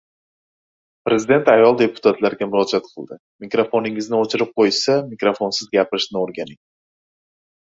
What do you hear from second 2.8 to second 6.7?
qildi: «Mikrofoningizni o‘chirib qo‘yishsa, mikrofonsiz gapirishni o‘rganing»